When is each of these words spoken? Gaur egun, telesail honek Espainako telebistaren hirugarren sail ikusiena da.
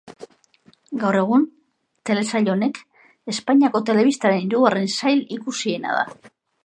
Gaur 1.01 1.17
egun, 1.17 1.43
telesail 2.09 2.49
honek 2.53 2.79
Espainako 3.35 3.83
telebistaren 3.91 4.43
hirugarren 4.47 4.91
sail 4.95 5.23
ikusiena 5.37 5.95
da. 6.01 6.33